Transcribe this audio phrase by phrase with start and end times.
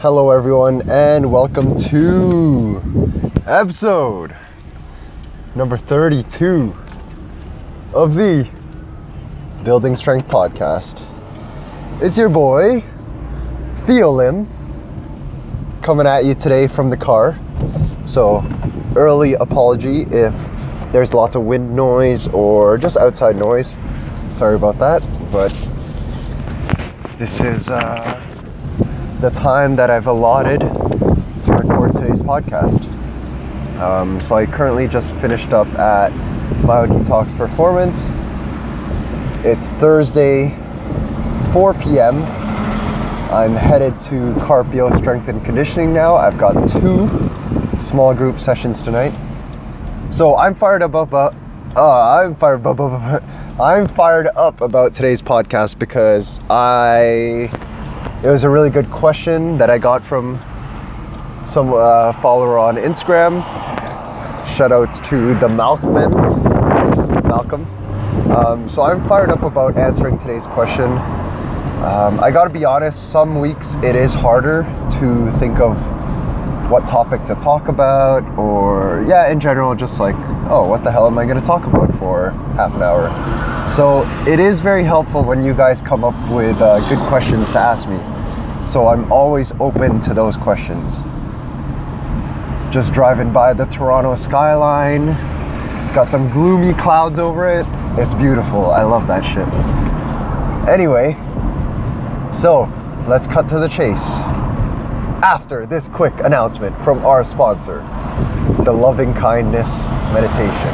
[0.00, 2.80] Hello, everyone, and welcome to
[3.46, 4.34] episode
[5.54, 6.74] number 32
[7.92, 8.48] of the
[9.62, 11.02] Building Strength Podcast.
[12.00, 12.82] It's your boy,
[13.84, 14.48] Theo Lim,
[15.82, 17.38] coming at you today from the car.
[18.06, 18.42] So,
[18.96, 20.34] early apology if
[20.92, 23.76] there's lots of wind noise or just outside noise.
[24.30, 25.52] Sorry about that, but
[27.18, 28.29] this is uh,
[29.20, 32.82] the time that I've allotted to record today's podcast.
[33.78, 36.08] Um, so I currently just finished up at
[36.66, 38.08] Bio Talks Performance.
[39.44, 40.56] It's Thursday,
[41.52, 42.22] 4 p.m.
[43.30, 46.16] I'm headed to Carpio Strength and Conditioning now.
[46.16, 47.06] I've got two
[47.78, 49.12] small group sessions tonight.
[50.10, 51.34] So I'm fired up about.
[51.76, 52.80] Uh, I'm fired up.
[53.60, 57.50] I'm fired up about today's podcast because I
[58.22, 60.36] it was a really good question that I got from
[61.46, 63.42] some uh, follower on Instagram.
[64.44, 65.94] Shoutouts to the Malcolm.
[67.26, 67.64] Malcolm.
[68.30, 70.90] Um, so I'm fired up about answering today's question.
[71.80, 74.64] Um, I gotta be honest, some weeks it is harder
[74.98, 75.78] to think of
[76.70, 80.14] what topic to talk about, or yeah, in general, just like,
[80.50, 83.08] oh, what the hell am I gonna talk about for half an hour?
[83.70, 87.58] So it is very helpful when you guys come up with uh, good questions to
[87.58, 87.98] ask me.
[88.70, 90.98] So I'm always open to those questions.
[92.72, 95.06] Just driving by the Toronto skyline,
[95.92, 97.66] got some gloomy clouds over it.
[97.98, 98.66] It's beautiful.
[98.66, 99.48] I love that shit.
[100.72, 101.14] Anyway,
[102.32, 102.72] so
[103.08, 103.98] let's cut to the chase.
[105.20, 107.78] After this quick announcement from our sponsor,
[108.64, 110.70] the Loving Kindness Meditation.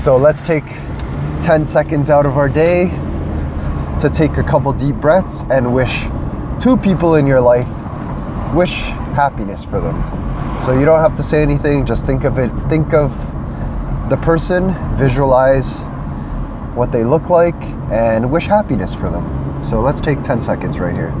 [0.00, 0.64] So let's take
[1.42, 2.86] 10 seconds out of our day
[4.02, 6.06] to take a couple deep breaths and wish
[6.60, 7.68] two people in your life
[8.52, 8.72] wish
[9.14, 9.96] happiness for them.
[10.60, 13.10] So you don't have to say anything, just think of it, think of
[14.10, 15.82] the person, visualize
[16.74, 17.54] what they look like,
[17.92, 19.62] and wish happiness for them.
[19.62, 21.12] So let's take 10 seconds right here.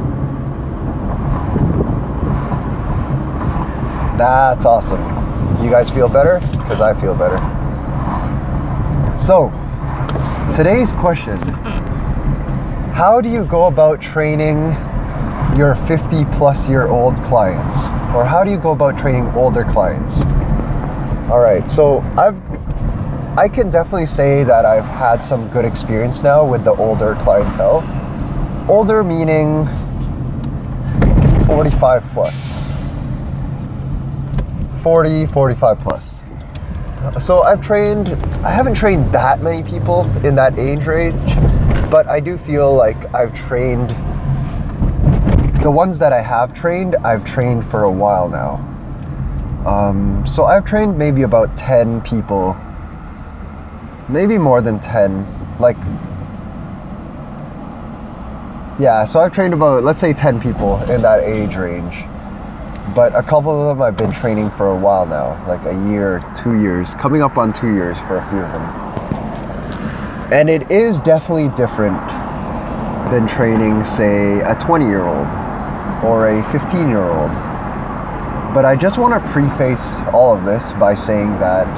[4.18, 5.02] That's awesome.
[5.64, 6.40] You guys feel better?
[6.50, 7.38] Because I feel better.
[9.16, 9.50] So,
[10.56, 11.38] today's question
[12.92, 14.76] How do you go about training
[15.56, 17.74] your 50 plus year old clients?
[18.14, 20.12] Or how do you go about training older clients?
[21.30, 22.36] All right, so I've
[23.38, 27.82] I can definitely say that I've had some good experience now with the older clientele.
[28.68, 29.64] Older meaning
[31.46, 32.34] 45 plus.
[34.82, 36.20] 40, 45 plus.
[37.24, 38.10] So I've trained,
[38.44, 41.32] I haven't trained that many people in that age range,
[41.92, 43.90] but I do feel like I've trained,
[45.62, 48.54] the ones that I have trained, I've trained for a while now.
[49.66, 52.56] Um, so I've trained maybe about 10 people,
[54.08, 55.76] maybe more than 10, like,
[58.80, 62.06] yeah, so I've trained about, let's say 10 people in that age range
[62.96, 66.20] but a couple of them I've been training for a while now, like a year,
[66.34, 69.01] two years, coming up on two years for a few of them.
[70.32, 72.00] And it is definitely different
[73.10, 75.28] than training, say, a 20 year old
[76.02, 77.30] or a 15 year old.
[78.54, 81.68] But I just want to preface all of this by saying that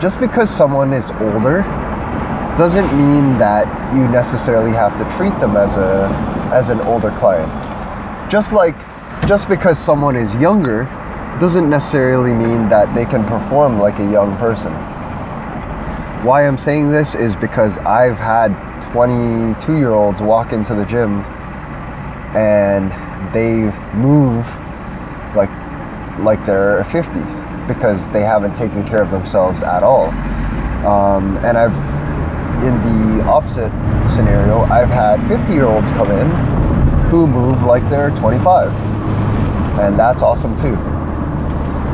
[0.00, 1.62] just because someone is older
[2.56, 6.06] doesn't mean that you necessarily have to treat them as a
[6.52, 7.50] as an older client.
[8.30, 8.76] Just like
[9.26, 10.84] just because someone is younger
[11.40, 14.72] doesn't necessarily mean that they can perform like a young person.
[16.24, 18.48] Why I'm saying this is because I've had
[18.92, 21.20] 22 year olds walk into the gym
[22.34, 22.90] and
[23.34, 24.46] they move
[25.36, 25.50] like
[26.20, 27.12] like they're 50
[27.68, 30.06] because they haven't taken care of themselves at all.
[30.86, 31.76] Um, and I've
[32.64, 33.70] in the opposite
[34.10, 36.30] scenario, I've had 50 year olds come in
[37.10, 38.72] who move like they're 25
[39.78, 41.03] and that's awesome too.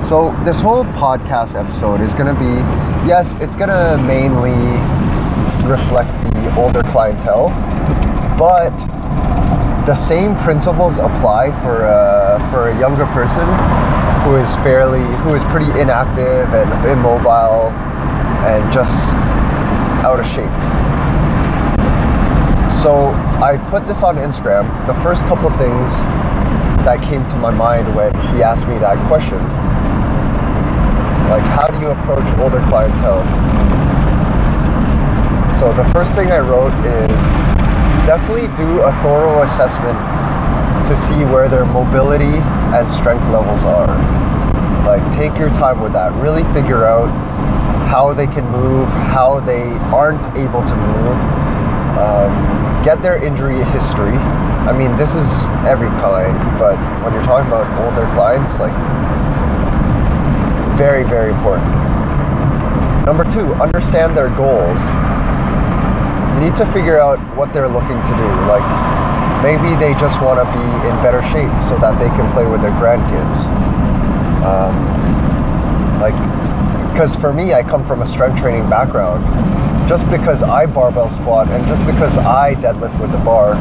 [0.02, 2.56] So, this whole podcast episode is going to be
[3.06, 4.56] yes, it's going to mainly
[5.68, 7.50] reflect the older clientele,
[8.36, 8.74] but
[9.86, 13.46] the same principles apply for a, for a younger person
[14.24, 17.70] who is fairly, who is pretty inactive and immobile
[18.48, 19.14] and just
[20.02, 20.50] out of shape.
[22.82, 23.12] So,
[23.44, 24.64] I put this on Instagram.
[24.86, 25.90] The first couple things
[26.84, 29.38] that came to my mind when he asked me that question.
[31.30, 33.22] Like, how do you approach older clientele?
[35.54, 37.22] So, the first thing I wrote is
[38.04, 39.94] definitely do a thorough assessment
[40.90, 42.42] to see where their mobility
[42.74, 43.94] and strength levels are.
[44.84, 46.12] Like, take your time with that.
[46.14, 47.06] Really figure out
[47.86, 49.62] how they can move, how they
[49.94, 51.18] aren't able to move.
[51.94, 54.18] Um, get their injury history.
[54.66, 55.30] I mean, this is
[55.62, 56.74] every client, but
[57.04, 58.74] when you're talking about older clients, like,
[60.80, 61.68] very, very important.
[63.04, 64.80] Number two, understand their goals.
[66.32, 68.28] You need to figure out what they're looking to do.
[68.48, 68.64] Like,
[69.44, 72.62] maybe they just want to be in better shape so that they can play with
[72.62, 73.44] their grandkids.
[74.40, 74.72] Um,
[76.00, 76.16] like,
[76.94, 79.20] because for me, I come from a strength training background.
[79.86, 83.52] Just because I barbell squat and just because I deadlift with the bar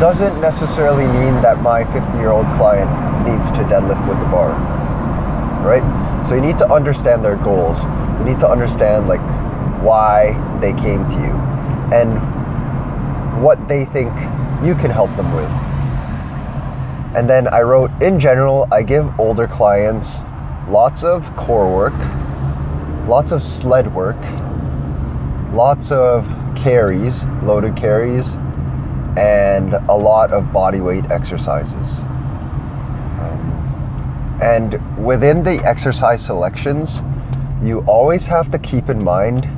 [0.00, 2.88] doesn't necessarily mean that my 50 year old client
[3.28, 4.77] needs to deadlift with the bar.
[5.64, 5.82] Right?
[6.24, 7.82] So you need to understand their goals.
[8.18, 9.20] You need to understand like
[9.82, 11.34] why they came to you
[11.94, 14.12] and what they think
[14.62, 15.50] you can help them with.
[17.16, 20.18] And then I wrote, in general, I give older clients
[20.68, 21.94] lots of core work,
[23.08, 24.20] lots of sled work,
[25.54, 28.34] lots of carries, loaded carries,
[29.16, 32.00] and a lot of body weight exercises.
[34.40, 37.00] And within the exercise selections,
[37.62, 39.48] you always have to keep in mind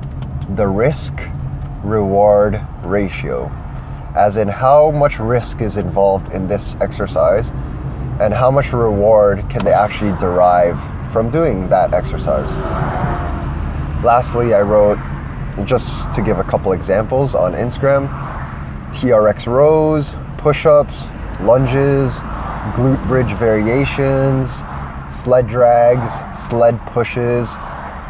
[0.57, 1.15] the risk
[1.85, 3.51] reward ratio,
[4.17, 7.51] as in how much risk is involved in this exercise
[8.21, 10.79] and how much reward can they actually derive
[11.13, 12.51] from doing that exercise.
[14.05, 14.99] Lastly, I wrote
[15.65, 18.09] just to give a couple examples on Instagram
[18.91, 21.09] TRX rows, push ups,
[21.41, 22.21] lunges,
[22.75, 24.63] glute bridge variations,
[25.11, 27.49] sled drags, sled pushes.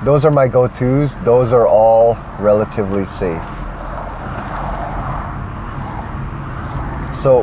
[0.04, 1.18] Those are my go tos.
[1.18, 3.42] Those are all relatively safe.
[7.16, 7.40] So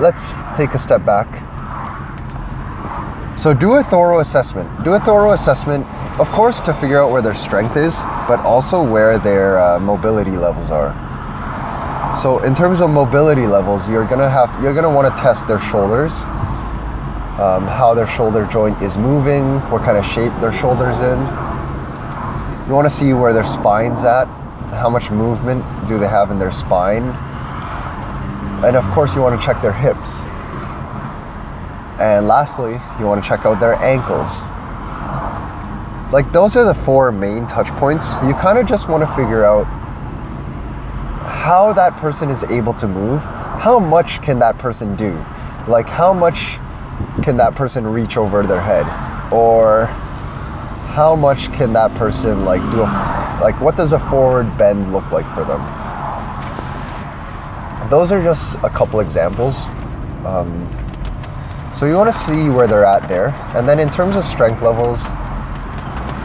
[0.00, 1.26] let's take a step back.
[3.38, 4.84] So do a thorough assessment.
[4.84, 5.86] Do a thorough assessment,
[6.20, 7.94] of course, to figure out where their strength is,
[8.26, 11.07] but also where their uh, mobility levels are.
[12.22, 15.60] So in terms of mobility levels, you're gonna have you're gonna want to test their
[15.60, 16.12] shoulders,
[17.38, 21.18] um, how their shoulder joint is moving, what kind of shape their shoulders in.
[22.66, 24.26] You want to see where their spine's at,
[24.74, 27.04] how much movement do they have in their spine,
[28.64, 30.20] and of course, you want to check their hips.
[32.00, 34.42] And lastly, you want to check out their ankles.
[36.12, 38.14] Like, those are the four main touch points.
[38.24, 39.66] You kind of just want to figure out
[41.38, 43.22] how that person is able to move.
[43.22, 45.12] How much can that person do?
[45.68, 46.58] Like, how much
[47.22, 48.84] can that person reach over their head?
[49.32, 49.86] Or
[50.94, 55.10] how much can that person, like, do a, like, what does a forward bend look
[55.12, 55.62] like for them?
[57.88, 59.54] those are just a couple examples.
[60.26, 60.68] Um,
[61.74, 64.60] so you want to see where they're at there, and then in terms of strength
[64.60, 65.02] levels,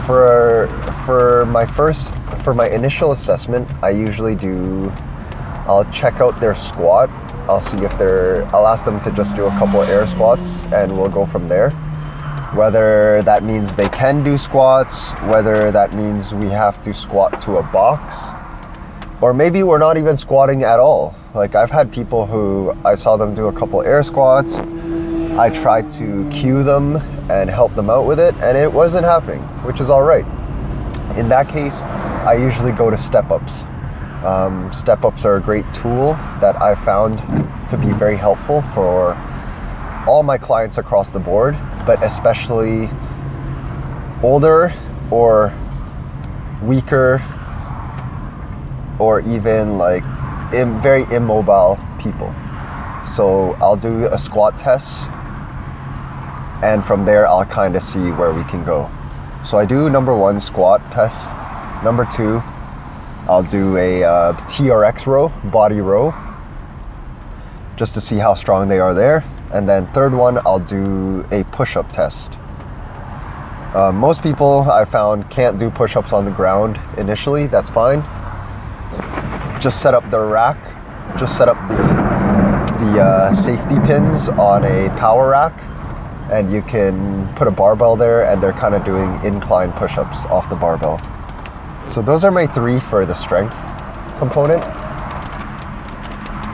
[0.06, 0.68] for
[1.06, 4.90] for my first for my initial assessment, I usually do.
[5.66, 7.08] I'll check out their squat.
[7.48, 8.44] I'll see if they're.
[8.54, 11.70] I'll ask them to just do a couple air squats, and we'll go from there.
[12.54, 17.56] Whether that means they can do squats, whether that means we have to squat to
[17.56, 18.28] a box,
[19.20, 21.14] or maybe we're not even squatting at all.
[21.34, 24.56] Like I've had people who I saw them do a couple air squats.
[25.36, 26.94] I tried to cue them
[27.28, 30.24] and help them out with it, and it wasn't happening, which is all right.
[31.18, 33.64] In that case, I usually go to step ups.
[34.24, 37.18] Um, step ups are a great tool that I found
[37.68, 39.14] to be very helpful for
[40.06, 42.88] all my clients across the board, but especially
[44.22, 44.72] older
[45.10, 45.52] or
[46.62, 47.20] weaker
[49.00, 50.04] or even like
[50.54, 52.32] Im- very immobile people.
[53.04, 55.08] So I'll do a squat test,
[56.64, 58.90] and from there I'll kind of see where we can go.
[59.44, 61.30] So I do number one squat test.
[61.84, 62.42] Number two,
[63.28, 66.12] I'll do a uh, TRX row, body row,
[67.76, 69.22] just to see how strong they are there.
[69.52, 72.32] And then third one, I'll do a push-up test.
[73.74, 77.46] Uh, most people I found can't do push-ups on the ground initially.
[77.46, 78.02] That's fine
[79.64, 80.58] just set up the rack,
[81.18, 81.76] just set up the
[82.84, 85.54] the uh, safety pins on a power rack,
[86.34, 90.48] and you can put a barbell there, and they're kind of doing incline push-ups off
[90.50, 90.98] the barbell.
[91.88, 93.56] So those are my three for the strength
[94.18, 94.64] component.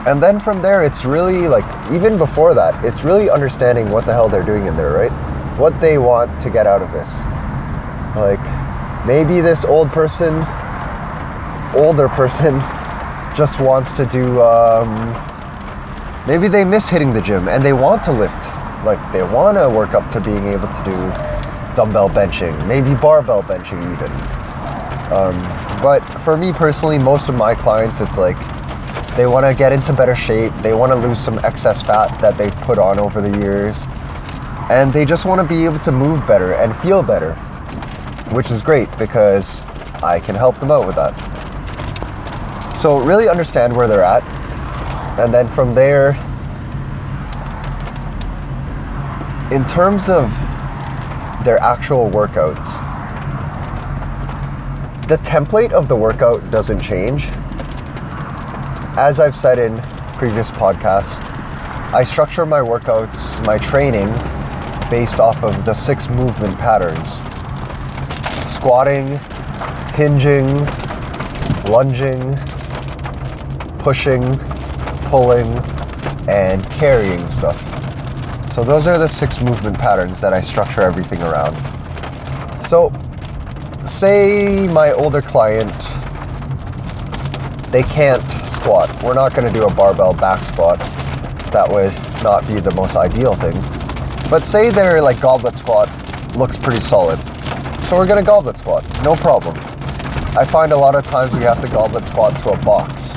[0.07, 4.13] And then from there, it's really like, even before that, it's really understanding what the
[4.13, 5.11] hell they're doing in there, right?
[5.57, 7.09] What they want to get out of this.
[8.15, 10.35] Like, maybe this old person,
[11.75, 12.59] older person,
[13.35, 15.13] just wants to do um,
[16.27, 18.60] maybe they miss hitting the gym and they want to lift.
[18.83, 20.95] Like they want to work up to being able to do
[21.75, 24.11] dumbbell benching, maybe barbell benching even.
[25.11, 25.35] Um,
[25.81, 28.37] but for me personally, most of my clients, it's like
[29.17, 30.53] they want to get into better shape.
[30.61, 33.77] They want to lose some excess fat that they've put on over the years.
[34.69, 37.33] And they just want to be able to move better and feel better,
[38.31, 39.61] which is great because
[40.01, 41.11] I can help them out with that.
[42.77, 44.23] So, really understand where they're at.
[45.19, 46.13] And then from there,
[49.51, 50.29] in terms of
[51.43, 52.65] their actual workouts,
[55.09, 57.25] the template of the workout doesn't change.
[58.97, 59.81] As I've said in
[60.17, 61.21] previous podcasts,
[61.93, 64.07] I structure my workouts, my training,
[64.89, 67.09] based off of the six movement patterns
[68.53, 69.17] squatting,
[69.95, 70.65] hinging,
[71.65, 72.37] lunging,
[73.79, 74.37] pushing,
[75.09, 75.57] pulling,
[76.29, 77.70] and carrying stuff.
[78.53, 81.55] So those are the six movement patterns that I structure everything around.
[82.65, 82.91] So
[83.85, 85.73] say my older client
[87.71, 89.01] they can't squat.
[89.01, 90.79] We're not going to do a barbell back squat.
[91.53, 93.53] That would not be the most ideal thing.
[94.29, 95.89] But say their like goblet squat
[96.35, 97.19] looks pretty solid.
[97.87, 98.83] So we're going to goblet squat.
[99.03, 99.57] No problem.
[100.37, 103.11] I find a lot of times we have to goblet squat to a box.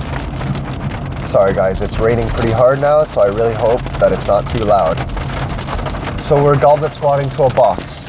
[1.29, 4.65] Sorry guys, it's raining pretty hard now, so I really hope that it's not too
[4.65, 4.97] loud.
[6.25, 8.03] So we're goblet squatting to a box.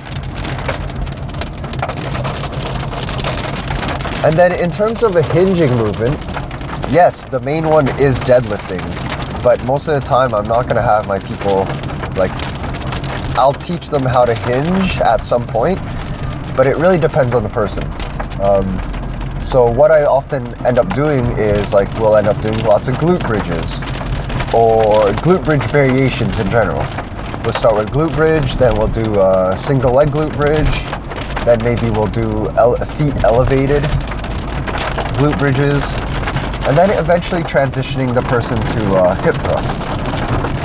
[4.24, 6.17] And then in terms of a hinging movement,
[6.89, 8.81] yes, the main one is deadlifting.
[9.43, 11.65] But most of the time, I'm not going to have my people
[12.15, 12.31] like,
[13.36, 15.79] I'll teach them how to hinge at some point,
[16.55, 17.84] but it really depends on the person.
[18.41, 18.79] Um,
[19.43, 22.95] so, what I often end up doing is like, we'll end up doing lots of
[22.95, 23.74] glute bridges
[24.53, 26.81] or glute bridge variations in general.
[27.45, 30.65] We'll start with glute bridge, then we'll do a single leg glute bridge,
[31.45, 33.83] then maybe we'll do ele- feet elevated
[35.13, 35.83] glute bridges,
[36.65, 39.77] and then eventually transitioning the person to uh, hip thrust.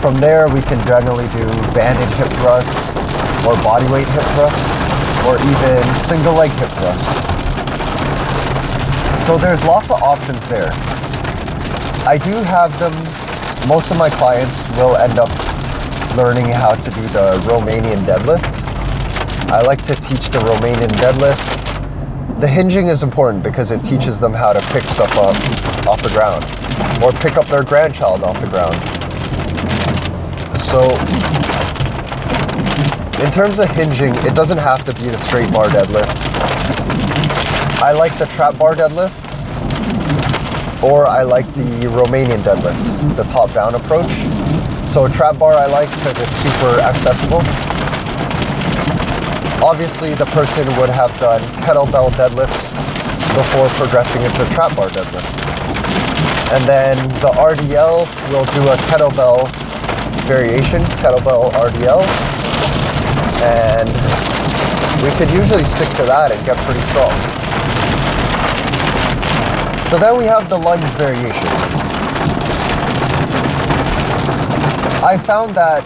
[0.00, 1.44] From there, we can generally do
[1.75, 2.75] banded hip thrust,
[3.44, 4.56] or bodyweight hip thrust,
[5.28, 7.04] or even single leg hip thrust.
[9.26, 10.70] So there's lots of options there.
[12.08, 12.94] I do have them,
[13.68, 15.28] most of my clients will end up
[16.17, 18.52] learning how to do the Romanian deadlift.
[19.50, 22.40] I like to teach the Romanian deadlift.
[22.40, 25.37] The hinging is important because it teaches them how to pick stuff up
[25.87, 26.45] off the ground
[27.02, 28.76] or pick up their grandchild off the ground.
[30.61, 30.90] So,
[33.25, 36.17] in terms of hinging, it doesn't have to be the straight bar deadlift.
[37.83, 39.12] I like the trap bar deadlift
[40.83, 44.09] or I like the Romanian deadlift, the top down approach.
[44.90, 47.42] So a trap bar I like because it's super accessible.
[49.62, 52.75] Obviously the person would have done kettlebell deadlifts
[53.37, 55.30] before progressing into trap bar deadlift.
[56.52, 59.47] And then the RDL will do a kettlebell
[60.26, 62.02] variation, kettlebell RDL.
[63.47, 63.88] And
[65.04, 67.14] we could usually stick to that and get pretty strong.
[69.88, 71.89] So then we have the lunge variation.
[75.02, 75.80] I found that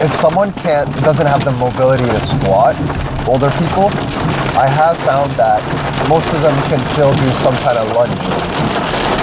[0.00, 2.74] if someone can't doesn't have the mobility to squat,
[3.28, 3.92] older people,
[4.56, 5.60] I have found that
[6.08, 8.16] most of them can still do some kind of lunge.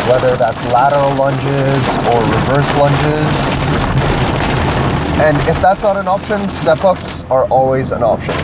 [0.07, 3.33] Whether that's lateral lunges or reverse lunges.
[5.17, 8.35] And if that's not an option, step ups are always an option.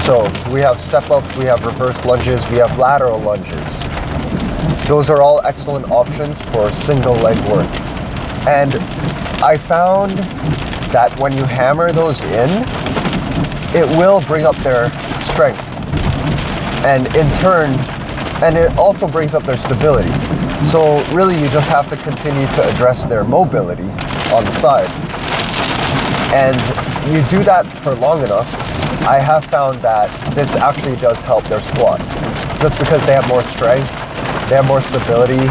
[0.00, 3.80] So, so we have step ups, we have reverse lunges, we have lateral lunges.
[4.88, 7.83] Those are all excellent options for single leg work.
[8.46, 8.74] And
[9.42, 10.18] I found
[10.92, 12.50] that when you hammer those in,
[13.74, 14.90] it will bring up their
[15.22, 15.60] strength.
[16.84, 17.70] And in turn,
[18.42, 20.12] and it also brings up their stability.
[20.70, 23.88] So really you just have to continue to address their mobility
[24.32, 24.90] on the side.
[26.32, 26.56] And
[27.12, 28.52] you do that for long enough,
[29.06, 32.00] I have found that this actually does help their squat.
[32.60, 33.88] Just because they have more strength,
[34.48, 35.48] they have more stability,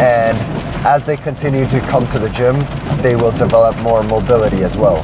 [0.00, 0.36] and
[0.86, 2.60] as they continue to come to the gym,
[3.02, 5.02] they will develop more mobility as well.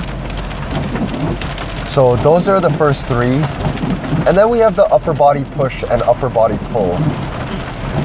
[1.89, 3.39] So those are the first three.
[4.25, 6.97] And then we have the upper body push and upper body pull.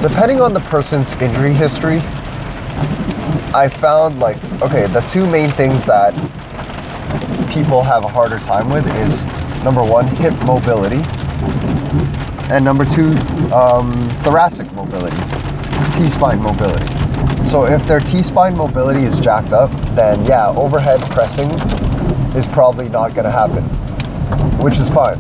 [0.02, 2.00] Depending on the person's injury history,
[3.54, 6.16] I found like, okay, the two main things that
[7.52, 9.24] people have a harder time with is
[9.64, 11.04] number one, hip mobility,
[12.52, 13.12] and number two,
[13.54, 15.18] um, thoracic mobility,
[15.96, 17.07] T spine mobility.
[17.50, 21.50] So if their T-spine mobility is jacked up, then yeah, overhead pressing
[22.36, 23.64] is probably not going to happen,
[24.60, 25.20] which is fine.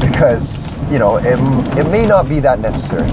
[0.00, 1.38] Because, you know, it,
[1.78, 3.10] it may not be that necessary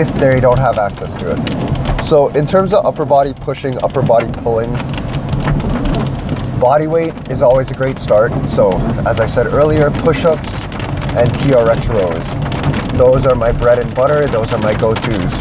[0.00, 2.02] if they don't have access to it.
[2.04, 4.72] So in terms of upper body pushing, upper body pulling,
[6.60, 8.30] body weight is always a great start.
[8.48, 10.62] So as I said earlier, push-ups
[11.16, 12.59] and TRX rows.
[12.96, 14.26] Those are my bread and butter.
[14.26, 15.32] Those are my go-tos.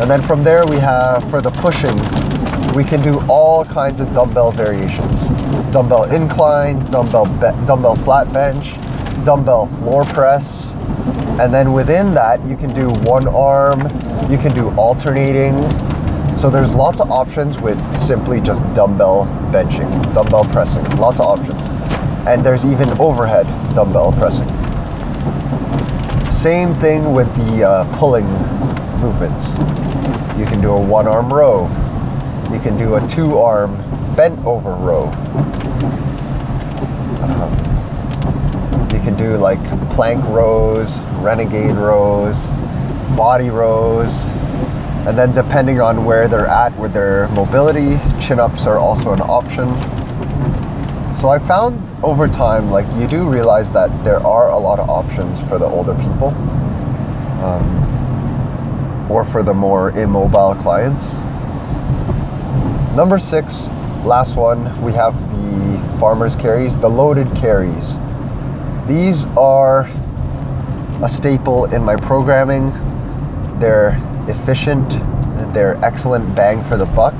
[0.00, 1.96] And then from there we have, for the pushing,
[2.74, 5.22] we can do all kinds of dumbbell variations.
[5.72, 8.74] Dumbbell incline, dumbbell, be- dumbbell flat bench,
[9.24, 10.72] dumbbell floor press,
[11.40, 13.80] and then within that, you can do one arm,
[14.30, 15.60] you can do alternating.
[16.36, 21.68] So there's lots of options with simply just dumbbell benching, dumbbell pressing, lots of options.
[22.26, 24.61] And there's even overhead dumbbell pressing.
[26.42, 28.26] Same thing with the uh, pulling
[29.00, 29.46] movements.
[30.36, 31.68] You can do a one arm row,
[32.52, 33.76] you can do a two arm
[34.16, 35.04] bent over row.
[37.22, 37.52] Um,
[38.92, 42.46] you can do like plank rows, renegade rows,
[43.16, 44.24] body rows,
[45.06, 49.20] and then depending on where they're at with their mobility, chin ups are also an
[49.20, 49.68] option.
[51.14, 54.88] So I found over time, like you do realize that there are a lot of
[54.88, 56.28] options for the older people,
[57.42, 61.12] um, or for the more immobile clients.
[62.96, 63.68] Number six,
[64.04, 67.94] last one, we have the farmer's carries, the loaded carries.
[68.88, 69.82] These are
[71.02, 72.70] a staple in my programming.
[73.60, 73.96] They're
[74.28, 74.90] efficient,
[75.54, 77.14] they're excellent bang for the buck.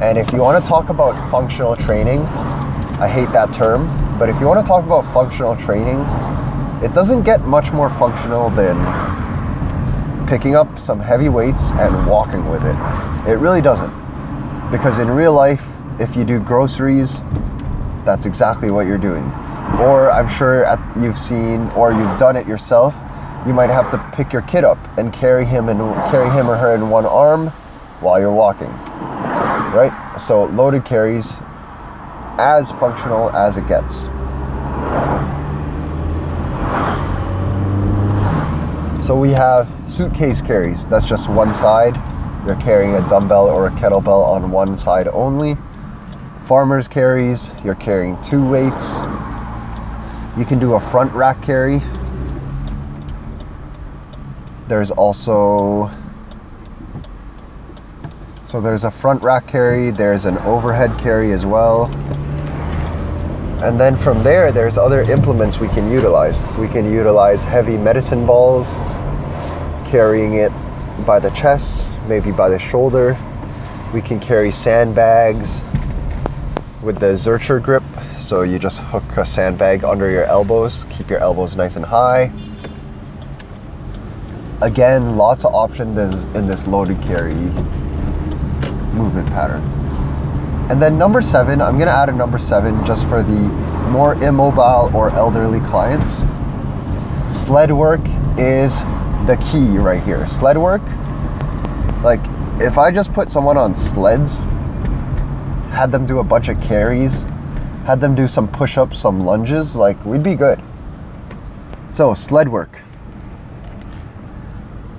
[0.00, 2.26] And if you want to talk about functional training,
[3.02, 3.86] I hate that term,
[4.18, 5.98] but if you want to talk about functional training,
[6.82, 8.78] it doesn't get much more functional than
[10.26, 12.76] picking up some heavy weights and walking with it.
[13.28, 13.92] It really doesn't.
[14.70, 15.64] Because in real life,
[16.00, 17.20] if you do groceries,
[18.04, 19.30] that's exactly what you're doing
[19.80, 22.94] or I'm sure at, you've seen or you've done it yourself.
[23.46, 26.56] You might have to pick your kid up and carry him and carry him or
[26.56, 27.48] her in one arm
[28.00, 29.92] while you're walking, right?
[30.20, 31.34] So loaded carries,
[32.42, 34.02] as functional as it gets.
[39.06, 40.86] So we have suitcase carries.
[40.86, 41.96] That's just one side.
[42.46, 45.56] You're carrying a dumbbell or a kettlebell on one side only.
[46.44, 48.92] Farmer's carries, you're carrying two weights
[50.36, 51.82] you can do a front rack carry.
[54.66, 55.90] There's also
[58.46, 61.86] so there's a front rack carry, there's an overhead carry as well.
[63.62, 66.42] And then from there, there's other implements we can utilize.
[66.58, 68.66] We can utilize heavy medicine balls,
[69.88, 70.50] carrying it
[71.06, 73.16] by the chest, maybe by the shoulder.
[73.94, 75.48] We can carry sandbags
[76.82, 77.84] with the Zercher grip
[78.18, 82.32] so you just hook a sandbag under your elbows, keep your elbows nice and high.
[84.60, 87.34] Again, lots of options in this loaded carry
[88.94, 89.81] movement pattern.
[90.72, 93.38] And then number seven, I'm gonna add a number seven just for the
[93.90, 96.10] more immobile or elderly clients.
[97.30, 98.00] Sled work
[98.38, 98.78] is
[99.26, 100.26] the key right here.
[100.26, 100.80] Sled work,
[102.02, 102.20] like
[102.58, 104.38] if I just put someone on sleds,
[105.68, 107.20] had them do a bunch of carries,
[107.84, 110.62] had them do some push ups, some lunges, like we'd be good.
[111.90, 112.78] So, sled work.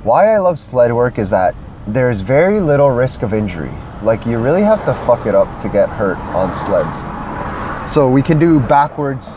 [0.03, 1.55] Why I love sled work is that
[1.87, 3.73] there's very little risk of injury.
[4.03, 7.93] Like, you really have to fuck it up to get hurt on sleds.
[7.93, 9.35] So, we can do backwards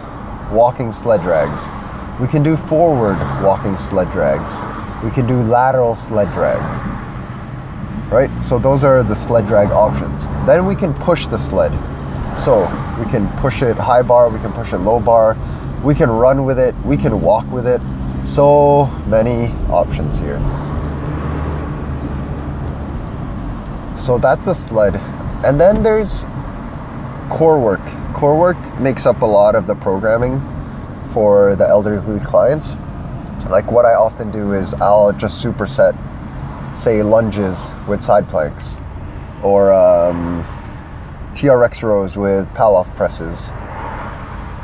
[0.50, 1.60] walking sled drags,
[2.20, 4.52] we can do forward walking sled drags,
[5.04, 6.76] we can do lateral sled drags.
[8.12, 8.30] Right?
[8.42, 10.22] So, those are the sled drag options.
[10.46, 11.72] Then we can push the sled.
[12.42, 12.60] So
[12.98, 15.36] we can push it high bar, we can push it low bar,
[15.82, 17.80] we can run with it, we can walk with it.
[18.24, 20.38] So many options here.
[24.06, 24.94] So that's the sled.
[25.44, 26.20] And then there's
[27.28, 27.80] core work.
[28.14, 30.40] Core work makes up a lot of the programming
[31.12, 32.68] for the elderly clients.
[33.50, 35.98] Like what I often do is I'll just superset,
[36.78, 38.76] say, lunges with side planks
[39.42, 40.44] or um,
[41.32, 43.40] TRX rows with Pallof presses.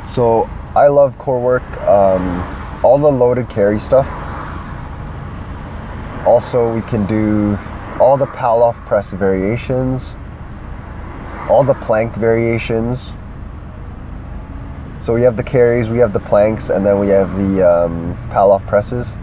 [0.09, 4.07] So I love core work, um, all the loaded carry stuff.
[6.25, 7.57] Also, we can do
[7.99, 10.13] all the Pallof press variations,
[11.49, 13.11] all the plank variations.
[15.01, 18.15] So we have the carries, we have the planks, and then we have the um,
[18.29, 19.15] Pallof presses.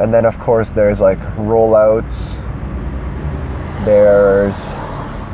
[0.00, 2.36] And then, of course, there's like rollouts.
[3.84, 4.58] There's.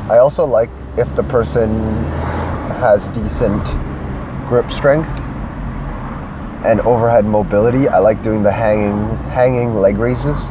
[0.09, 2.05] I also like if the person
[2.79, 3.63] has decent
[4.47, 5.09] grip strength
[6.65, 7.87] and overhead mobility.
[7.87, 10.49] I like doing the hanging hanging leg raises.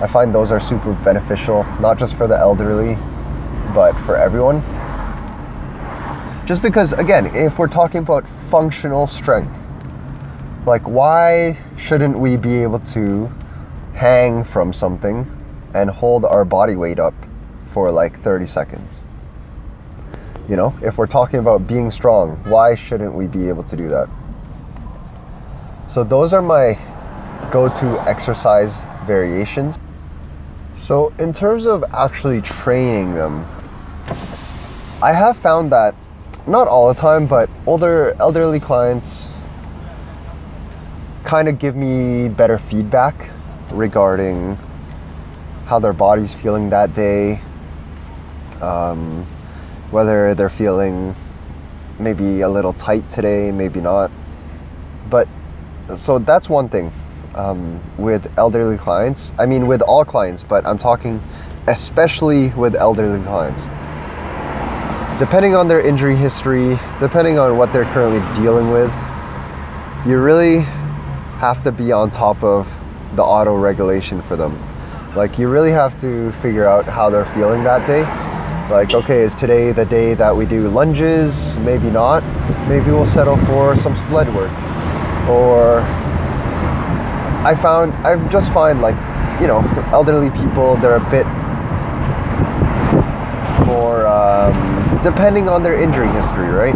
[0.00, 2.96] I find those are super beneficial, not just for the elderly,
[3.74, 4.60] but for everyone.
[6.46, 9.54] Just because, again, if we're talking about functional strength,
[10.66, 13.30] like why shouldn't we be able to
[13.94, 15.30] hang from something
[15.74, 17.14] and hold our body weight up
[17.70, 18.96] for like 30 seconds?
[20.48, 23.88] You know, if we're talking about being strong, why shouldn't we be able to do
[23.88, 24.08] that?
[25.86, 26.78] So, those are my
[27.50, 29.78] go to exercise variations.
[30.84, 33.46] So, in terms of actually training them,
[35.00, 35.94] I have found that
[36.46, 39.28] not all the time, but older elderly clients
[41.24, 43.30] kind of give me better feedback
[43.72, 44.56] regarding
[45.64, 47.40] how their body's feeling that day,
[48.60, 49.24] um,
[49.90, 51.14] whether they're feeling
[51.98, 54.10] maybe a little tight today, maybe not.
[55.08, 55.28] But
[55.94, 56.92] so that's one thing
[57.34, 59.32] um, with elderly clients.
[59.38, 61.22] I mean, with all clients, but I'm talking
[61.66, 63.62] especially with elderly clients.
[65.18, 68.92] Depending on their injury history, depending on what they're currently dealing with,
[70.06, 70.60] you really
[71.38, 72.72] have to be on top of
[73.14, 74.58] the auto regulation for them.
[75.14, 78.02] Like, you really have to figure out how they're feeling that day.
[78.72, 81.56] Like, okay, is today the day that we do lunges?
[81.58, 82.24] Maybe not.
[82.68, 84.50] Maybe we'll settle for some sled work.
[85.28, 85.80] Or
[87.44, 88.94] I found I've just find like
[89.38, 89.60] you know
[89.92, 91.26] elderly people they're a bit
[93.66, 96.74] more um, depending on their injury history, right?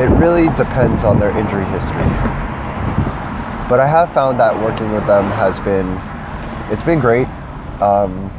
[0.00, 2.08] It really depends on their injury history.
[3.68, 5.86] But I have found that working with them has been
[6.72, 7.28] it's been great.
[7.82, 8.30] Um,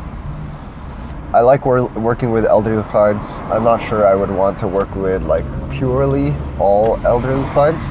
[1.31, 3.39] I like wor- working with elderly clients.
[3.51, 7.83] I'm not sure I would want to work with like purely all elderly clients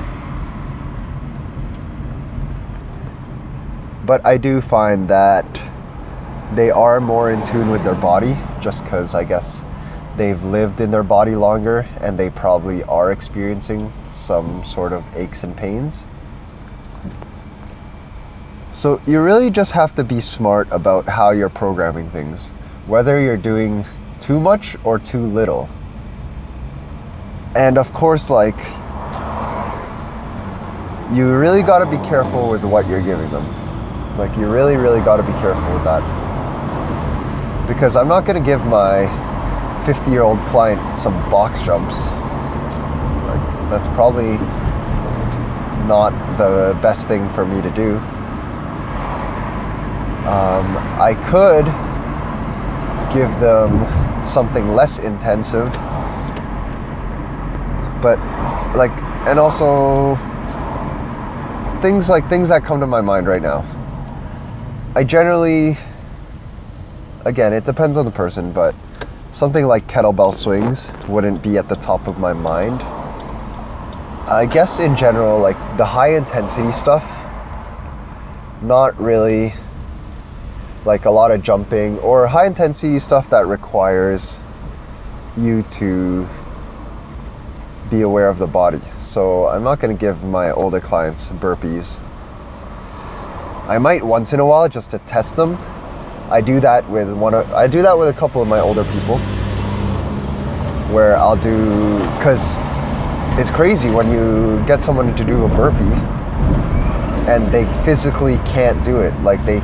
[4.10, 5.46] but I do find that
[6.56, 9.62] they are more in tune with their body just because I guess
[10.16, 15.44] they've lived in their body longer and they probably are experiencing some sort of aches
[15.44, 16.02] and pains.
[18.72, 22.48] So you really just have to be smart about how you're programming things,
[22.88, 23.86] whether you're doing
[24.18, 25.70] too much or too little.
[27.54, 28.58] And of course, like,
[31.14, 33.69] you really got to be careful with what you're giving them.
[34.18, 36.02] Like you really, really got to be careful with that.
[37.66, 39.06] Because I'm not going to give my
[39.86, 41.96] 50 year old client some box jumps.
[43.26, 44.36] Like, that's probably
[45.86, 47.96] not the best thing for me to do.
[50.26, 51.64] Um, I could
[53.14, 53.86] give them
[54.28, 55.72] something less intensive,
[58.02, 58.18] but
[58.76, 58.92] like,
[59.26, 60.16] and also
[61.80, 63.64] things like things that come to my mind right now
[65.00, 65.78] I generally,
[67.24, 68.74] again, it depends on the person, but
[69.32, 72.82] something like kettlebell swings wouldn't be at the top of my mind.
[74.28, 77.02] I guess in general, like the high intensity stuff,
[78.60, 79.54] not really
[80.84, 84.38] like a lot of jumping or high intensity stuff that requires
[85.34, 86.28] you to
[87.90, 88.82] be aware of the body.
[89.02, 91.98] So I'm not going to give my older clients burpees
[93.70, 95.54] I might once in a while just to test them.
[96.28, 98.82] I do that with one of, I do that with a couple of my older
[98.82, 99.18] people
[100.92, 102.56] where I'll do cuz
[103.38, 105.94] it's crazy when you get someone to do a burpee
[107.30, 109.14] and they physically can't do it.
[109.22, 109.60] Like they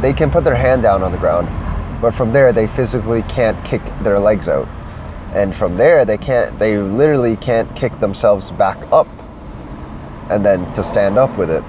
[0.00, 1.46] they can put their hand down on the ground,
[2.00, 4.66] but from there they physically can't kick their legs out.
[5.34, 9.08] And from there they can't they literally can't kick themselves back up
[10.30, 11.62] and then to stand up with it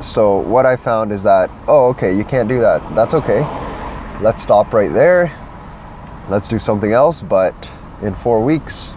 [0.00, 2.94] so what I found is that, oh, okay, you can't do that.
[2.94, 3.40] That's okay.
[4.22, 5.26] Let's stop right there.
[6.28, 7.20] Let's do something else.
[7.20, 7.70] But
[8.02, 8.92] in four weeks,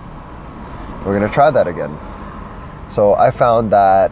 [1.06, 1.98] we're going to try that again.
[2.92, 4.12] So I found that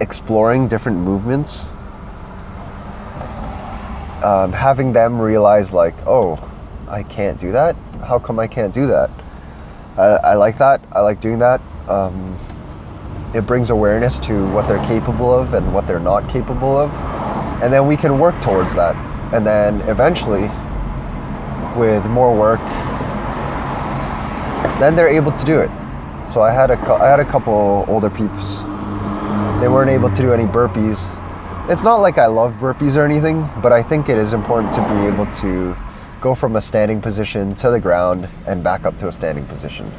[0.00, 1.66] exploring different movements,
[4.24, 6.38] um, having them realize, like, oh,
[6.88, 7.76] I can't do that.
[8.06, 9.10] How come I can't do that?
[9.98, 10.80] I, I like that.
[10.92, 11.60] I like doing that.
[11.88, 12.38] Um,
[13.34, 16.90] it brings awareness to what they're capable of and what they're not capable of.
[17.62, 18.94] And then we can work towards that.
[19.34, 20.48] And then eventually,
[21.78, 22.60] with more work,
[24.80, 25.70] then they're able to do it.
[26.24, 28.58] So I had a, I had a couple older peeps.
[29.60, 31.04] They weren't able to do any burpees,
[31.68, 34.80] it's not like I love burpees or anything, but I think it is important to
[34.80, 35.76] be able to
[36.18, 39.92] go from a standing position to the ground and back up to a standing position.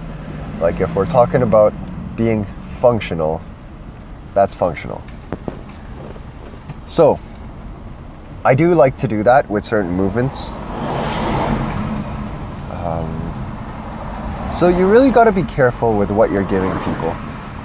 [0.59, 1.71] Like if we're talking about
[2.17, 2.43] being
[2.79, 3.41] functional,
[4.33, 5.01] that's functional.
[6.87, 7.19] So,
[8.45, 10.45] I do like to do that with certain movements.
[12.71, 17.15] Um, so you really got to be careful with what you're giving people.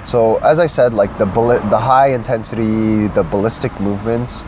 [0.05, 4.41] So as I said, like the the high intensity, the ballistic movements,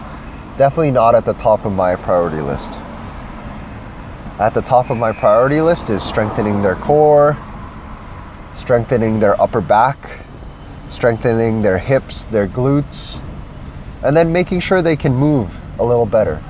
[0.58, 2.74] definitely not at the top of my priority list.
[4.40, 7.38] At the top of my priority list is strengthening their core,
[8.56, 10.27] strengthening their upper back,
[10.90, 13.22] strengthening their hips, their glutes,
[14.04, 16.42] and then making sure they can move a little better.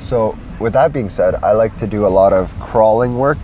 [0.00, 3.38] So, with that being said, I like to do a lot of crawling work.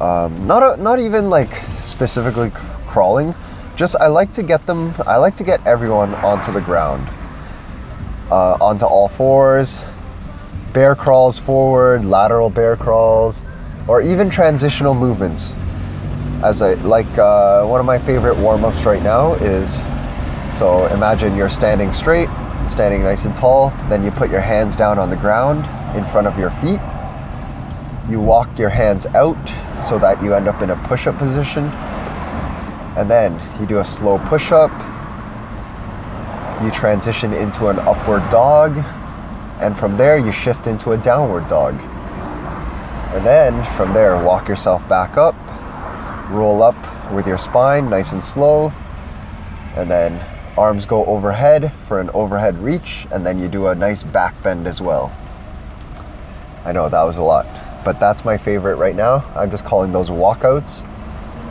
[0.00, 2.50] Um, not a, not even like specifically
[2.86, 3.34] crawling,
[3.76, 4.94] just I like to get them.
[5.06, 7.08] I like to get everyone onto the ground,
[8.30, 9.82] uh, onto all fours,
[10.72, 13.42] bear crawls forward, lateral bear crawls,
[13.86, 15.54] or even transitional movements.
[16.42, 19.74] As I like, uh, one of my favorite warm ups right now is
[20.58, 22.28] so imagine you're standing straight,
[22.68, 25.64] standing nice and tall, then you put your hands down on the ground
[25.96, 26.80] in front of your feet.
[28.08, 29.48] You walk your hands out
[29.82, 31.64] so that you end up in a push up position.
[32.96, 34.70] And then you do a slow push up.
[36.62, 38.76] You transition into an upward dog.
[39.60, 41.74] And from there, you shift into a downward dog.
[43.14, 45.34] And then from there, walk yourself back up,
[46.34, 46.76] roll up
[47.12, 48.72] with your spine nice and slow,
[49.76, 50.20] and then
[50.58, 54.66] arms go overhead for an overhead reach, and then you do a nice back bend
[54.66, 55.12] as well.
[56.64, 57.46] I know that was a lot,
[57.84, 59.24] but that's my favorite right now.
[59.34, 60.82] I'm just calling those walkouts.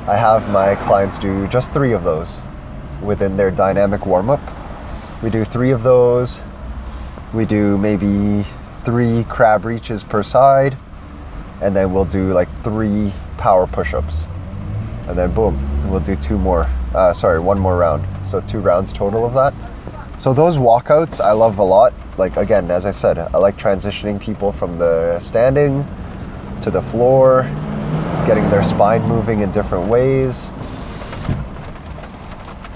[0.08, 2.38] I have my clients do just three of those
[3.02, 4.42] within their dynamic warm up.
[5.22, 6.40] We do three of those.
[7.34, 8.46] We do maybe
[8.84, 10.78] three crab reaches per side,
[11.62, 14.28] and then we'll do like three power push ups.
[15.08, 18.06] And then boom, we'll do two more uh, sorry, one more round.
[18.28, 19.54] So two rounds total of that.
[20.20, 21.94] So those walkouts I love a lot.
[22.18, 25.86] Like again, as I said, I like transitioning people from the standing
[26.62, 27.44] to the floor,
[28.26, 30.46] getting their spine moving in different ways.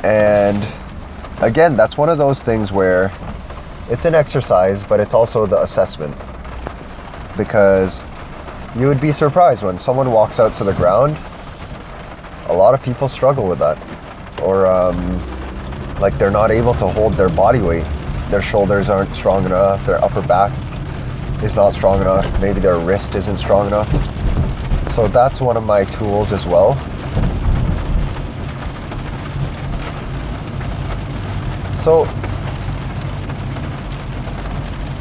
[0.04, 0.68] And
[1.42, 3.12] again, that's one of those things where
[3.90, 6.16] it's an exercise, but it's also the assessment.
[7.38, 8.02] Because
[8.76, 11.18] you would be surprised when someone walks out to the ground.
[12.50, 13.78] A lot of people struggle with that
[14.42, 15.20] or um,
[16.00, 17.86] like they're not able to hold their body weight.
[18.30, 20.52] Their shoulders aren't strong enough, their upper back
[21.44, 23.90] is not strong enough, maybe their wrist isn't strong enough.
[24.92, 26.76] So that's one of my tools as well.
[31.84, 32.04] So,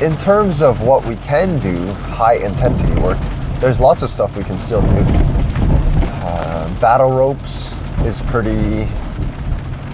[0.05, 3.19] in terms of what we can do, high intensity work,
[3.61, 5.36] there's lots of stuff we can still do.
[6.81, 7.73] Battle ropes
[8.05, 8.89] is pretty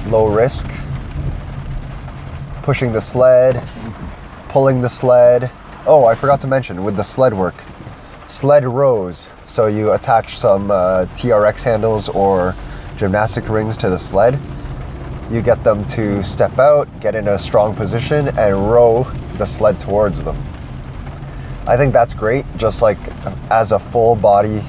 [0.09, 0.67] low risk.
[2.63, 3.63] Pushing the sled,
[4.49, 5.51] pulling the sled.
[5.87, 7.55] Oh, I forgot to mention with the sled work,
[8.29, 9.27] sled rows.
[9.47, 12.57] So you attach some uh, TRX handles or
[12.97, 14.41] gymnastic rings to the sled.
[15.31, 19.05] You get them to step out, get in a strong position, and row
[19.39, 20.37] the sled towards them.
[21.67, 22.99] I think that's great, just like
[23.51, 24.65] as a full body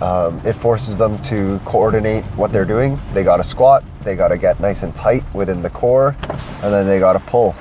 [0.00, 2.98] um, it forces them to coordinate what they're doing.
[3.14, 6.16] They got to squat, they got to get nice and tight within the core,
[6.62, 7.54] and then they got to pull.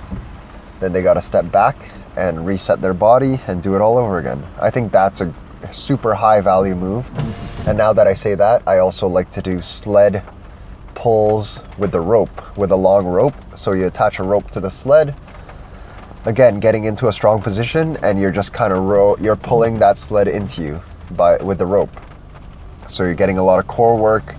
[0.80, 1.76] Then they got to step back
[2.16, 4.46] and reset their body and do it all over again.
[4.60, 5.34] I think that's a
[5.72, 7.10] super high value move.
[7.66, 10.24] And now that I say that, I also like to do sled
[10.96, 13.36] pulls with the rope, with a long rope.
[13.56, 15.16] So you attach a rope to the sled.
[16.26, 19.16] Again, getting into a strong position, and you're just kind of row.
[19.18, 21.90] You're pulling that sled into you by with the rope.
[22.88, 24.36] So you're getting a lot of core work,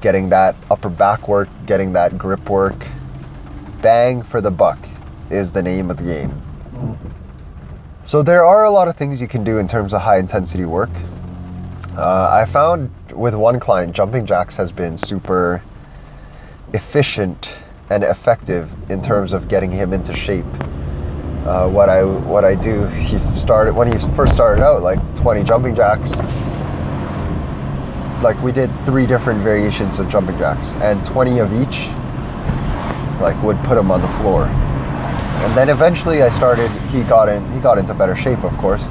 [0.00, 2.86] getting that upper back work, getting that grip work.
[3.82, 4.78] Bang for the buck
[5.30, 6.42] is the name of the game.
[8.04, 10.64] So there are a lot of things you can do in terms of high intensity
[10.64, 10.90] work.
[11.96, 15.62] Uh, I found with one client, jumping jacks has been super
[16.72, 17.54] efficient
[17.90, 20.44] and effective in terms of getting him into shape.
[21.46, 25.44] Uh, what I what I do, he started when he first started out, like 20
[25.44, 26.10] jumping jacks,
[28.24, 31.86] like we did three different variations of jumping jacks and 20 of each
[33.20, 34.46] like would put him on the floor
[35.44, 38.82] and then eventually i started he got in he got into better shape of course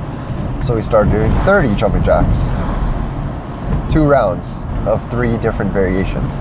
[0.65, 2.37] so we started doing 30 jumping jacks
[3.91, 4.53] two rounds
[4.87, 6.31] of three different variations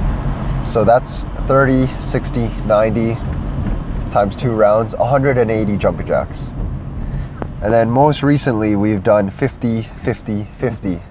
[0.70, 3.16] so that's 30 60 90
[4.12, 6.42] times two rounds, 180 jumping jacks.
[7.62, 11.02] And then most recently, we've done 50, 50, 50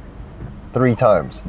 [0.71, 1.41] three times.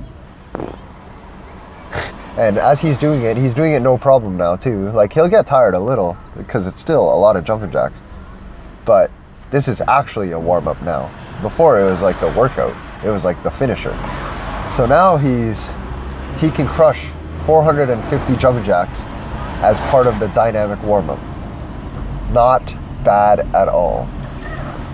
[2.36, 4.90] And as he's doing it, he's doing it no problem now, too.
[4.92, 7.98] Like, he'll get tired a little because it's still a lot of jumping jacks.
[8.86, 9.10] But
[9.50, 11.10] this is actually a warm up now.
[11.42, 12.74] Before, it was like the workout,
[13.04, 13.92] it was like the finisher.
[14.74, 15.68] So now he's
[16.40, 17.04] he can crush
[17.44, 18.98] 450 jumping jacks
[19.62, 21.20] as part of the dynamic warm up.
[22.30, 22.74] Not
[23.04, 24.08] bad at all.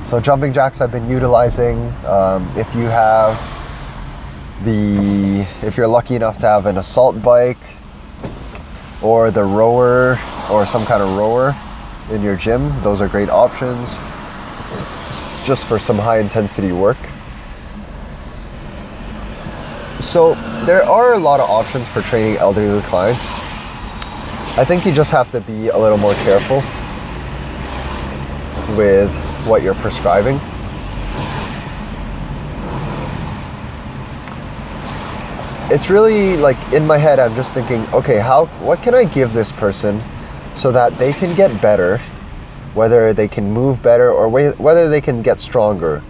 [0.05, 1.79] So jumping jacks I've been utilizing.
[2.05, 3.39] Um, if you have
[4.64, 7.59] the, if you're lucky enough to have an assault bike
[9.03, 10.18] or the rower
[10.51, 11.57] or some kind of rower
[12.11, 13.97] in your gym, those are great options
[15.47, 16.99] just for some high intensity work.
[20.01, 23.21] So there are a lot of options for training elderly clients.
[24.59, 26.57] I think you just have to be a little more careful
[28.77, 29.11] with
[29.47, 30.40] what you're prescribing.
[35.71, 39.33] It's really like in my head I'm just thinking, okay, how what can I give
[39.33, 40.03] this person
[40.57, 41.99] so that they can get better,
[42.75, 46.03] whether they can move better or whether they can get stronger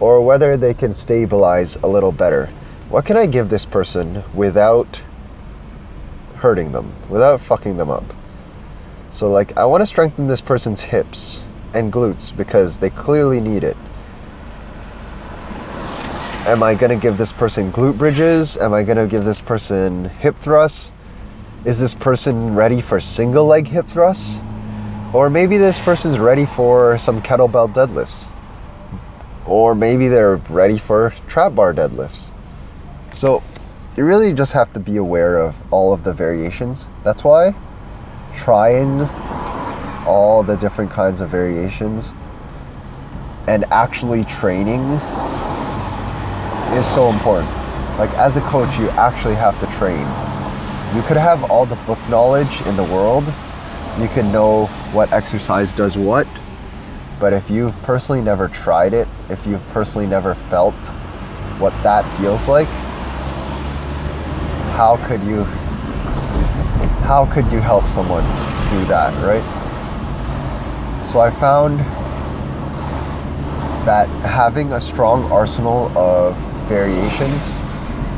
[0.00, 2.50] or whether they can stabilize a little better
[2.92, 5.00] what can I give this person without
[6.36, 8.04] hurting them, without fucking them up?
[9.12, 11.40] So, like, I want to strengthen this person's hips
[11.72, 13.78] and glutes because they clearly need it.
[16.44, 18.56] Am I going to give this person glute bridges?
[18.56, 20.90] Am I going to give this person hip thrusts?
[21.64, 24.34] Is this person ready for single leg hip thrusts?
[25.14, 28.24] Or maybe this person's ready for some kettlebell deadlifts.
[29.46, 32.32] Or maybe they're ready for trap bar deadlifts.
[33.14, 33.40] So
[33.96, 36.88] you really just have to be aware of all of the variations.
[37.04, 37.54] That's why
[38.36, 39.02] trying
[40.08, 42.12] all the different kinds of variations
[43.46, 44.98] and actually training
[46.74, 47.50] is so important.
[47.98, 50.06] Like as a coach, you actually have to train.
[50.96, 53.24] You could have all the book knowledge in the world.
[54.00, 56.26] You can know what exercise does what.
[57.20, 60.74] But if you've personally never tried it, if you've personally never felt
[61.58, 62.68] what that feels like,
[64.76, 65.44] how could you
[67.04, 68.24] how could you help someone
[68.70, 69.42] do that, right?
[71.12, 71.80] So I found
[73.86, 76.36] that having a strong arsenal of
[76.72, 77.42] variations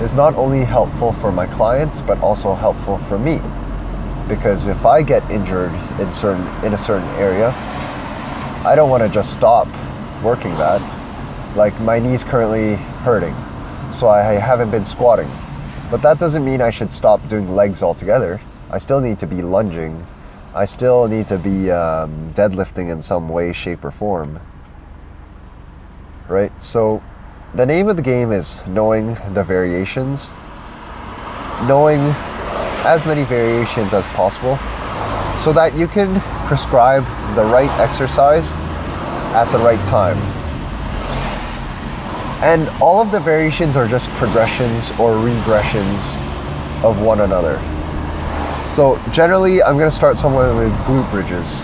[0.03, 3.37] is not only helpful for my clients but also helpful for me
[4.29, 7.51] because if I get injured in certain in a certain area
[8.65, 9.67] I don't want to just stop
[10.23, 10.81] working that
[11.57, 13.35] like my knee's currently hurting
[13.93, 15.31] so I haven't been squatting
[15.91, 18.41] but that doesn't mean I should stop doing legs altogether.
[18.71, 20.05] I still need to be lunging.
[20.55, 24.41] I still need to be um, deadlifting in some way, shape, or form.
[26.29, 26.51] Right?
[26.63, 27.03] So,
[27.55, 30.27] the name of the game is knowing the variations,
[31.69, 32.01] knowing
[32.85, 34.57] as many variations as possible
[35.43, 37.05] so that you can prescribe
[37.37, 38.47] the right exercise
[39.35, 40.19] at the right time
[42.43, 46.03] and all of the variations are just progressions or regressions
[46.85, 47.57] of one another.
[48.67, 51.61] So generally, I'm gonna start somewhere with glute bridges.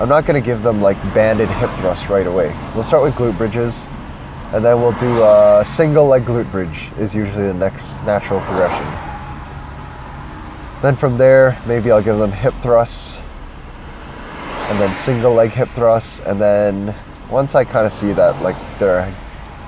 [0.00, 2.48] I'm not gonna give them like banded hip thrust right away.
[2.74, 3.86] We'll start with glute bridges,
[4.52, 8.86] and then we'll do a single leg glute bridge is usually the next natural progression.
[10.82, 13.16] Then from there, maybe I'll give them hip thrusts,
[14.68, 16.94] and then single leg hip thrusts, and then
[17.30, 19.12] once I kind of see that like they're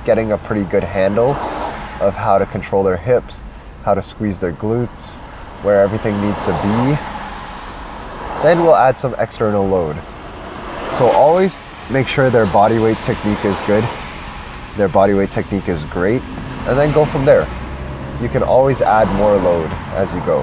[0.04, 1.30] getting a pretty good handle
[2.00, 3.42] of how to control their hips,
[3.82, 5.16] how to squeeze their glutes,
[5.62, 6.96] where everything needs to be,
[8.42, 9.96] then we'll add some external load.
[10.96, 11.56] So always
[11.90, 13.82] make sure their body weight technique is good,
[14.76, 16.22] their body weight technique is great,
[16.66, 17.42] and then go from there.
[18.20, 20.42] You can always add more load as you go.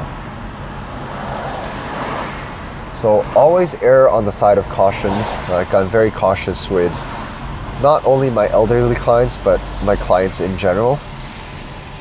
[3.02, 5.12] So always err on the side of caution.
[5.50, 6.92] Like I'm very cautious with
[7.82, 10.98] not only my elderly clients, but my clients in general.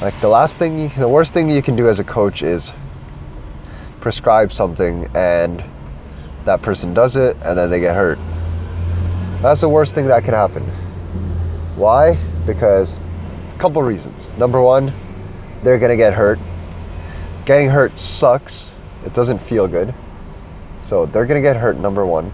[0.00, 2.72] Like the last thing, the worst thing you can do as a coach is
[4.00, 5.64] prescribe something and
[6.44, 8.18] that person does it and then they get hurt.
[9.42, 10.70] That's the worst thing that can happen.
[11.76, 12.16] Why?
[12.46, 12.96] Because
[13.52, 14.28] a couple reasons.
[14.38, 14.92] Number one,
[15.62, 16.38] they're gonna get hurt.
[17.44, 18.70] Getting hurt sucks.
[19.04, 19.94] It doesn't feel good.
[20.84, 22.30] So they're going to get hurt, number one.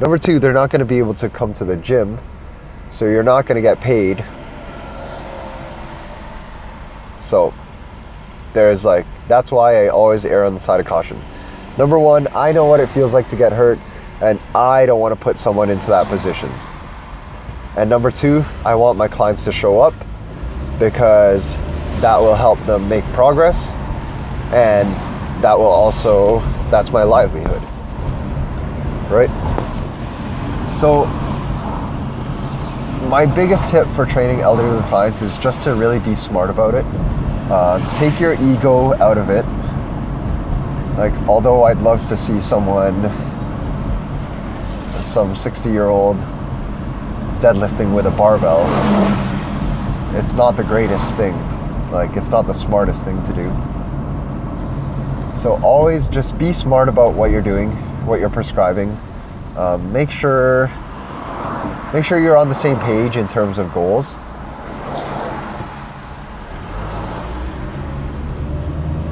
[0.00, 2.18] Number two, they're not going to be able to come to the gym.
[2.92, 4.24] So you're not going to get paid.
[7.20, 7.52] So
[8.52, 11.20] there's like, that's why I always err on the side of caution.
[11.76, 13.80] Number one, I know what it feels like to get hurt,
[14.20, 16.52] and I don't want to put someone into that position.
[17.76, 19.94] And number two, I want my clients to show up
[20.78, 21.54] because
[22.00, 23.66] that will help them make progress
[24.52, 24.88] and
[25.42, 26.38] that will also
[26.70, 27.62] that's my livelihood.
[29.10, 29.30] Right?
[30.78, 31.06] So
[33.08, 36.84] my biggest tip for training elderly clients is just to really be smart about it.
[37.50, 39.44] Uh, take your ego out of it.
[40.96, 43.02] Like although i'd love to see someone
[45.02, 46.16] some 60 year old
[47.44, 48.64] deadlifting with a barbell
[50.16, 51.34] it's not the greatest thing
[51.90, 53.50] like it's not the smartest thing to do
[55.44, 57.70] so always just be smart about what you're doing,
[58.06, 58.98] what you're prescribing.
[59.58, 60.68] Um, make sure
[61.92, 64.14] make sure you're on the same page in terms of goals.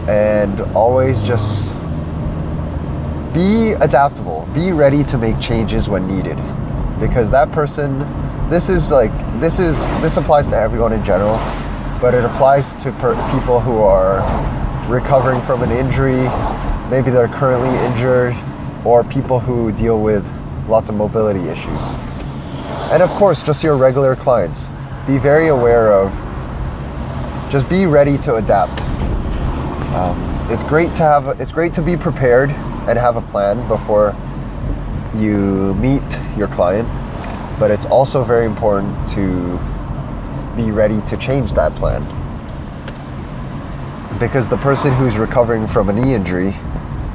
[0.08, 1.66] And always just
[3.34, 4.48] be adaptable.
[4.54, 6.38] Be ready to make changes when needed.
[6.98, 8.00] Because that person
[8.50, 11.36] this is like this is this applies to everyone in general,
[12.00, 14.20] but it applies to per- people who are
[14.88, 16.28] recovering from an injury,
[16.90, 18.36] maybe they're currently injured,
[18.84, 20.26] or people who deal with
[20.68, 21.82] lots of mobility issues.
[22.90, 24.68] And of course, just your regular clients.
[25.06, 26.12] Be very aware of,
[27.50, 28.80] just be ready to adapt.
[29.94, 34.14] Um, it's great to have, it's great to be prepared and have a plan before
[35.16, 36.02] you meet
[36.36, 36.88] your client,
[37.62, 39.56] but it's also very important to
[40.56, 42.02] be ready to change that plan
[44.18, 46.52] because the person who's recovering from a knee injury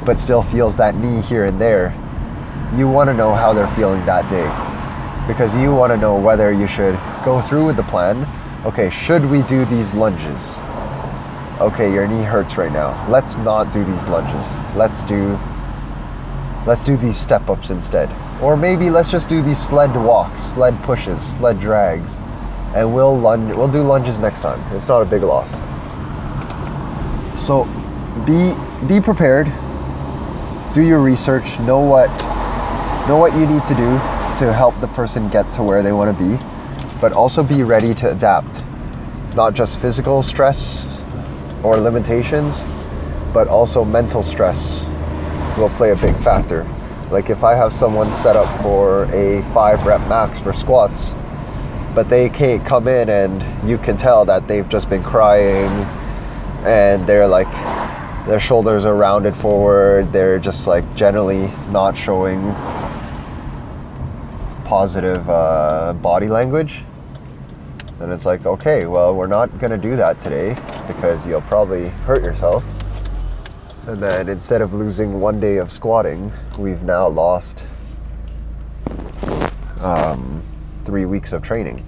[0.05, 1.93] but still feels that knee here and there,
[2.77, 4.47] you want to know how they're feeling that day
[5.27, 8.25] because you want to know whether you should go through with the plan.
[8.65, 10.53] Okay, should we do these lunges?
[11.59, 13.05] Okay, your knee hurts right now.
[13.09, 14.49] Let's not do these lunges.
[14.77, 15.37] Let's do
[16.67, 18.11] let's do these step ups instead.
[18.41, 22.15] Or maybe let's just do these sled walks, sled pushes, sled drags.
[22.75, 24.59] And we'll lunge we'll do lunges next time.
[24.75, 25.53] It's not a big loss.
[27.41, 27.63] So
[28.25, 28.53] be
[28.87, 29.47] be prepared.
[30.73, 31.57] Do your research.
[31.61, 32.09] Know what
[33.07, 33.91] know what you need to do
[34.39, 36.37] to help the person get to where they want to be,
[36.99, 38.61] but also be ready to adapt.
[39.33, 40.85] Not just physical stress
[41.63, 42.59] or limitations,
[43.33, 44.81] but also mental stress
[45.57, 46.63] will play a big factor.
[47.11, 51.11] Like if I have someone set up for a 5 rep max for squats,
[51.95, 55.71] but they can't come in and you can tell that they've just been crying
[56.63, 57.51] and they're like
[58.27, 62.51] their shoulders are rounded forward they're just like generally not showing
[64.65, 66.83] positive uh, body language
[67.99, 70.49] and it's like okay well we're not to do that today
[70.87, 72.63] because you'll probably hurt yourself
[73.87, 77.63] and then instead of losing one day of squatting we've now lost
[79.79, 80.41] um,
[80.85, 81.83] three weeks of training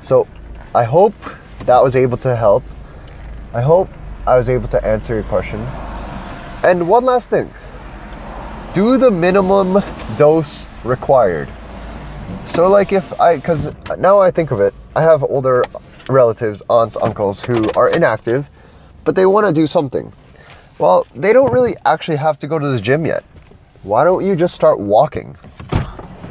[0.00, 0.26] so
[0.74, 1.14] i hope
[1.66, 2.62] that was able to help.
[3.52, 3.88] I hope
[4.26, 5.60] I was able to answer your question.
[6.62, 7.50] And one last thing
[8.72, 9.82] do the minimum
[10.16, 11.48] dose required.
[12.46, 15.62] So, like, if I, because now I think of it, I have older
[16.08, 18.48] relatives, aunts, uncles who are inactive,
[19.04, 20.12] but they want to do something.
[20.78, 23.24] Well, they don't really actually have to go to the gym yet.
[23.82, 25.36] Why don't you just start walking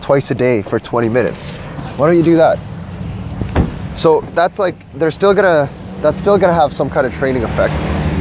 [0.02, 1.50] twice a day for 20 minutes?
[1.98, 2.60] Why don't you do that?
[3.96, 5.70] So that's like they're still gonna
[6.02, 7.74] that's still gonna have some kind of training effect.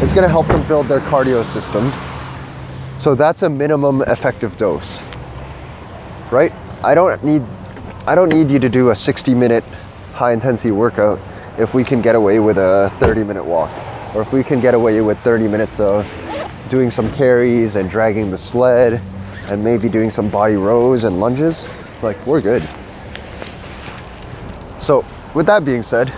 [0.02, 1.90] It's gonna help them build their cardio system.
[2.98, 5.00] So that's a minimum effective dose.
[6.30, 6.52] Right?
[6.84, 7.42] I don't need
[8.06, 9.64] I don't need you to do a 60 minute
[10.12, 11.18] high intensity workout
[11.58, 13.70] if we can get away with a 30 minute walk.
[14.14, 16.06] Or if we can get away with 30 minutes of
[16.68, 19.00] doing some carries and dragging the sled
[19.48, 21.68] and maybe doing some body rows and lunges,
[22.02, 22.68] like we're good.
[24.80, 25.04] So
[25.34, 26.10] with that being said,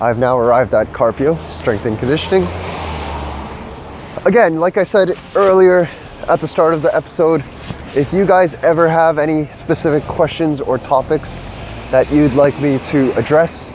[0.00, 2.44] I've now arrived at Carpio Strength and Conditioning.
[4.26, 5.88] Again, like I said earlier
[6.28, 7.44] at the start of the episode,
[7.94, 11.34] if you guys ever have any specific questions or topics
[11.90, 13.68] that you'd like me to address,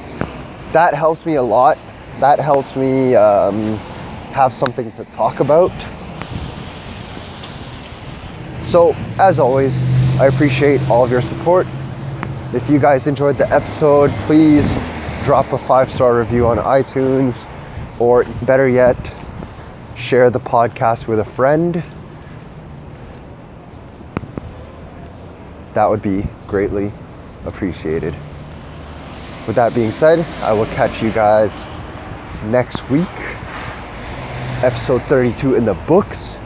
[0.71, 1.77] that helps me a lot.
[2.19, 3.77] That helps me um,
[4.33, 5.71] have something to talk about.
[8.63, 9.81] So, as always,
[10.19, 11.65] I appreciate all of your support
[12.51, 14.67] if you guys enjoyed the episode, please
[15.23, 17.47] drop a five star review on iTunes,
[17.99, 18.97] or better yet,
[19.95, 21.83] share the podcast with a friend.
[25.75, 26.91] That would be greatly
[27.45, 28.15] appreciated.
[29.45, 31.53] With that being said, I will catch you guys
[32.43, 33.07] next week.
[34.61, 36.37] Episode 32 in the books.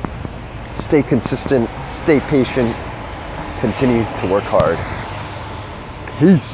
[0.77, 2.75] Stay consistent, stay patient,
[3.59, 4.77] continue to work hard.
[6.19, 6.52] Peace.